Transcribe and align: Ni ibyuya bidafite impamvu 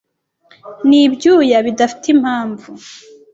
Ni 0.87 0.99
ibyuya 1.05 1.57
bidafite 1.67 2.05
impamvu 2.15 2.69